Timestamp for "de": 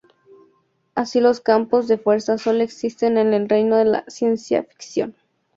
1.87-1.99, 3.75-3.85